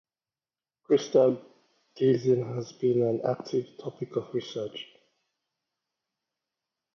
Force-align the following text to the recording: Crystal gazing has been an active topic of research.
Crystal 0.83 1.39
gazing 1.95 2.43
has 2.55 2.71
been 2.71 3.03
an 3.03 3.21
active 3.23 3.67
topic 3.77 4.15
of 4.15 4.33
research. 4.33 4.87